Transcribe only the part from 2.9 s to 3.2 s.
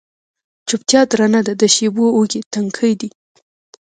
دی